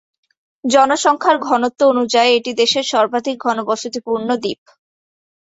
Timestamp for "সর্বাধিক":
2.91-3.35